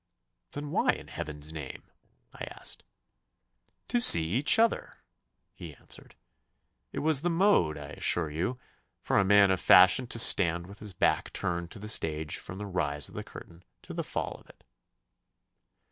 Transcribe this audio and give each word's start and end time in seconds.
'Then 0.53 0.71
why, 0.71 0.89
in 0.93 1.09
Heaven's 1.09 1.53
name?' 1.53 1.83
I 2.33 2.45
asked. 2.45 2.83
'To 3.87 4.01
see 4.01 4.23
each 4.29 4.57
other,' 4.57 4.97
he 5.53 5.75
answered. 5.75 6.15
'It 6.91 6.97
was 6.97 7.21
the 7.21 7.29
mode, 7.29 7.77
I 7.77 7.89
assure 7.89 8.31
you, 8.31 8.57
for 9.03 9.19
a 9.19 9.23
man 9.23 9.51
of 9.51 9.61
fashion 9.61 10.07
to 10.07 10.17
stand 10.17 10.65
with 10.65 10.79
his 10.79 10.93
back 10.93 11.31
turned 11.33 11.69
to 11.69 11.77
the 11.77 11.87
stage 11.87 12.37
from 12.37 12.57
the 12.57 12.65
rise 12.65 13.09
of 13.09 13.13
the 13.13 13.23
curtain 13.23 13.63
to 13.83 13.93
the 13.93 14.03
fall 14.03 14.33
of 14.39 14.49
it. 14.49 14.63